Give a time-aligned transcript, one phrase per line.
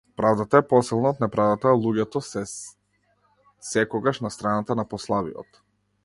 [0.19, 2.41] Правдата е посилна од неправдата, а луѓето се
[3.67, 5.61] секогаш на страната на послабиот.